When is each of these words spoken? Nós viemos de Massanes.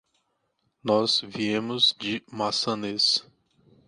Nós 0.83 1.21
viemos 1.21 1.93
de 1.99 2.23
Massanes. 2.31 3.23